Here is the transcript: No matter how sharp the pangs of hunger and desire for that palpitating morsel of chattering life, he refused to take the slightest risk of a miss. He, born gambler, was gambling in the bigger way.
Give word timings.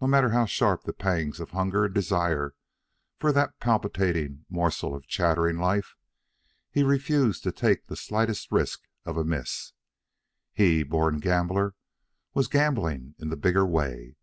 No 0.00 0.08
matter 0.08 0.30
how 0.30 0.44
sharp 0.46 0.82
the 0.82 0.92
pangs 0.92 1.38
of 1.38 1.50
hunger 1.50 1.84
and 1.84 1.94
desire 1.94 2.56
for 3.20 3.30
that 3.30 3.60
palpitating 3.60 4.44
morsel 4.50 4.92
of 4.92 5.06
chattering 5.06 5.56
life, 5.56 5.94
he 6.68 6.82
refused 6.82 7.44
to 7.44 7.52
take 7.52 7.86
the 7.86 7.94
slightest 7.94 8.50
risk 8.50 8.80
of 9.04 9.16
a 9.16 9.22
miss. 9.22 9.72
He, 10.52 10.82
born 10.82 11.18
gambler, 11.20 11.76
was 12.34 12.48
gambling 12.48 13.14
in 13.20 13.28
the 13.28 13.36
bigger 13.36 13.64
way. 13.64 14.16